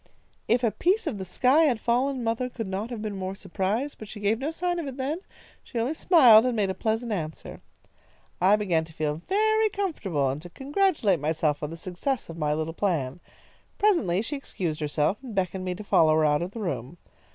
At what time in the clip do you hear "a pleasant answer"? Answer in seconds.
6.71-7.61